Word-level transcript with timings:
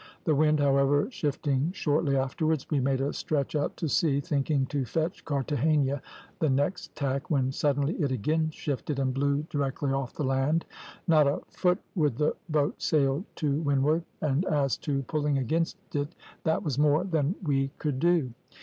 The 0.23 0.33
wind, 0.33 0.59
however, 0.59 1.11
shifting 1.11 1.71
shortly 1.73 2.17
afterwards, 2.17 2.65
we 2.71 2.79
made 2.79 3.01
a 3.01 3.13
stretch 3.13 3.55
out 3.55 3.77
to 3.77 3.87
sea, 3.87 4.19
thinking 4.19 4.65
to 4.65 4.83
fetch 4.83 5.23
Carthagena 5.23 6.01
the 6.39 6.49
next 6.49 6.95
tack, 6.95 7.29
when, 7.29 7.51
suddenly, 7.51 7.93
it 7.97 8.11
again 8.11 8.49
shifted, 8.49 8.97
and 8.97 9.13
blew 9.13 9.45
directly 9.51 9.91
off 9.91 10.15
the 10.15 10.23
land; 10.23 10.65
not 11.07 11.27
a 11.27 11.41
foot 11.49 11.77
would 11.93 12.17
the 12.17 12.35
boat 12.49 12.81
sail 12.81 13.23
to 13.35 13.61
windward, 13.61 14.01
and 14.21 14.43
as 14.45 14.75
to 14.77 15.03
pulling 15.03 15.37
against 15.37 15.77
it, 15.93 16.15
that 16.45 16.63
was 16.63 16.79
more 16.79 17.03
than 17.03 17.35
we 17.43 17.69
could 17.77 17.99
do. 17.99 18.31